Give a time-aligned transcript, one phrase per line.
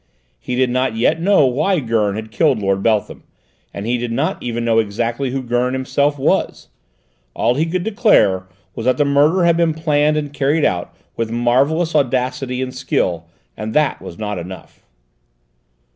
[0.39, 3.21] He did not yet know why Gurn had killed Lord Beltham,
[3.71, 6.69] and he did not even know exactly who Gurn himself was;
[7.35, 11.29] all he could declare was that the murder had been planned and carried out with
[11.29, 13.25] marvellous audacity and skill,
[13.55, 14.81] and that was not enough.